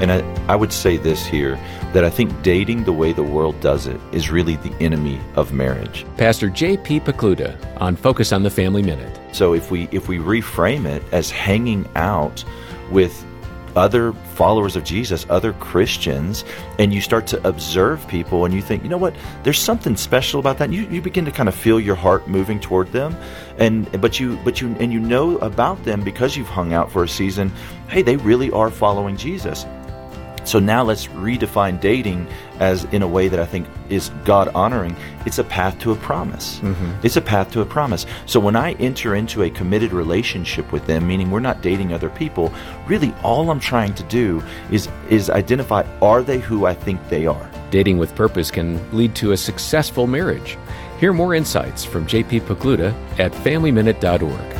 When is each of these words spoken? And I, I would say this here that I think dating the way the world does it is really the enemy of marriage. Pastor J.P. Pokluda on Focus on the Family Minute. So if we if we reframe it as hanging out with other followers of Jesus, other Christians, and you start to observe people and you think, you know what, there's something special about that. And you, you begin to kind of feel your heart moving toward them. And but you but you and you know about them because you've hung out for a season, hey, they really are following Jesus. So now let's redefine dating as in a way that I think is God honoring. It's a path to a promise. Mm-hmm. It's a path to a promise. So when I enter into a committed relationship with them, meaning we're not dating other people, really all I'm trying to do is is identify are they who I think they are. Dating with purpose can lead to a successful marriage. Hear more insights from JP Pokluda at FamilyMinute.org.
And 0.00 0.12
I, 0.12 0.52
I 0.52 0.56
would 0.56 0.72
say 0.72 0.96
this 0.96 1.26
here 1.26 1.56
that 1.92 2.04
I 2.04 2.10
think 2.10 2.42
dating 2.42 2.84
the 2.84 2.92
way 2.92 3.12
the 3.12 3.22
world 3.22 3.60
does 3.60 3.86
it 3.86 4.00
is 4.12 4.30
really 4.30 4.56
the 4.56 4.72
enemy 4.80 5.20
of 5.36 5.52
marriage. 5.52 6.06
Pastor 6.16 6.48
J.P. 6.48 7.00
Pokluda 7.00 7.80
on 7.80 7.96
Focus 7.96 8.32
on 8.32 8.42
the 8.42 8.50
Family 8.50 8.82
Minute. 8.82 9.18
So 9.32 9.54
if 9.54 9.70
we 9.70 9.88
if 9.92 10.08
we 10.08 10.18
reframe 10.18 10.86
it 10.86 11.02
as 11.12 11.30
hanging 11.30 11.88
out 11.96 12.44
with 12.90 13.24
other 13.76 14.12
followers 14.34 14.76
of 14.76 14.84
Jesus, 14.84 15.26
other 15.28 15.52
Christians, 15.54 16.44
and 16.78 16.92
you 16.92 17.00
start 17.00 17.26
to 17.28 17.46
observe 17.46 18.06
people 18.08 18.44
and 18.44 18.52
you 18.54 18.62
think, 18.62 18.82
you 18.82 18.88
know 18.88 18.98
what, 18.98 19.14
there's 19.42 19.58
something 19.58 19.96
special 19.96 20.40
about 20.40 20.58
that. 20.58 20.64
And 20.64 20.74
you, 20.74 20.82
you 20.88 21.00
begin 21.00 21.24
to 21.24 21.30
kind 21.30 21.48
of 21.48 21.54
feel 21.54 21.78
your 21.78 21.94
heart 21.94 22.28
moving 22.28 22.58
toward 22.58 22.90
them. 22.92 23.16
And 23.58 24.00
but 24.00 24.18
you 24.18 24.38
but 24.44 24.60
you 24.60 24.74
and 24.80 24.92
you 24.92 25.00
know 25.00 25.38
about 25.38 25.82
them 25.84 26.02
because 26.02 26.36
you've 26.36 26.48
hung 26.48 26.72
out 26.72 26.90
for 26.90 27.04
a 27.04 27.08
season, 27.08 27.52
hey, 27.88 28.02
they 28.02 28.16
really 28.16 28.50
are 28.50 28.70
following 28.70 29.16
Jesus. 29.16 29.66
So 30.50 30.58
now 30.58 30.82
let's 30.82 31.06
redefine 31.06 31.80
dating 31.80 32.26
as 32.58 32.82
in 32.86 33.02
a 33.02 33.06
way 33.06 33.28
that 33.28 33.38
I 33.38 33.46
think 33.46 33.68
is 33.88 34.08
God 34.24 34.48
honoring. 34.48 34.96
It's 35.24 35.38
a 35.38 35.44
path 35.44 35.78
to 35.78 35.92
a 35.92 35.94
promise. 35.94 36.58
Mm-hmm. 36.58 37.06
It's 37.06 37.16
a 37.16 37.20
path 37.20 37.52
to 37.52 37.60
a 37.60 37.64
promise. 37.64 38.04
So 38.26 38.40
when 38.40 38.56
I 38.56 38.72
enter 38.72 39.14
into 39.14 39.44
a 39.44 39.50
committed 39.50 39.92
relationship 39.92 40.72
with 40.72 40.86
them, 40.88 41.06
meaning 41.06 41.30
we're 41.30 41.38
not 41.38 41.62
dating 41.62 41.92
other 41.92 42.10
people, 42.10 42.52
really 42.88 43.14
all 43.22 43.48
I'm 43.48 43.60
trying 43.60 43.94
to 43.94 44.02
do 44.02 44.42
is 44.72 44.88
is 45.08 45.30
identify 45.30 45.84
are 46.02 46.20
they 46.20 46.40
who 46.40 46.66
I 46.66 46.74
think 46.74 47.08
they 47.08 47.26
are. 47.26 47.48
Dating 47.70 47.98
with 47.98 48.16
purpose 48.16 48.50
can 48.50 48.80
lead 48.90 49.14
to 49.14 49.30
a 49.30 49.36
successful 49.36 50.08
marriage. 50.08 50.58
Hear 50.98 51.12
more 51.12 51.32
insights 51.32 51.84
from 51.84 52.06
JP 52.06 52.40
Pokluda 52.40 52.92
at 53.20 53.30
FamilyMinute.org. 53.30 54.59